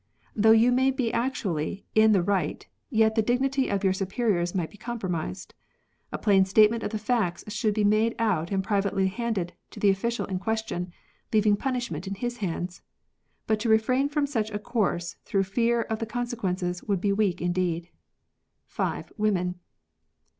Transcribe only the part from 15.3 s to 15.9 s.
fear